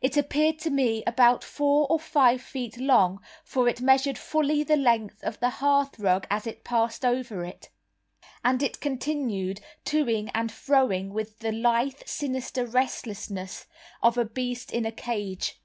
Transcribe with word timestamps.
It 0.00 0.16
appeared 0.16 0.58
to 0.62 0.70
me 0.70 1.04
about 1.06 1.44
four 1.44 1.86
or 1.88 2.00
five 2.00 2.42
feet 2.42 2.76
long 2.78 3.20
for 3.44 3.68
it 3.68 3.80
measured 3.80 4.18
fully 4.18 4.64
the 4.64 4.74
length 4.76 5.22
of 5.22 5.38
the 5.38 5.48
hearthrug 5.62 6.26
as 6.28 6.44
it 6.44 6.64
passed 6.64 7.04
over 7.04 7.44
it; 7.44 7.70
and 8.44 8.64
it 8.64 8.80
continued 8.80 9.60
to 9.84 10.08
ing 10.08 10.28
and 10.30 10.50
fro 10.50 10.90
ing 10.90 11.12
with 11.14 11.38
the 11.38 11.52
lithe, 11.52 12.02
sinister 12.04 12.66
restlessness 12.66 13.66
of 14.02 14.18
a 14.18 14.24
beast 14.24 14.72
in 14.72 14.84
a 14.84 14.90
cage. 14.90 15.60